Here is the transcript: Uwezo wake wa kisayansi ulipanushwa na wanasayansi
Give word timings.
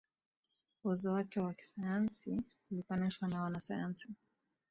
Uwezo 0.83 1.13
wake 1.13 1.39
wa 1.39 1.53
kisayansi 1.53 2.41
ulipanushwa 2.71 3.27
na 3.27 3.41
wanasayansi 3.41 4.07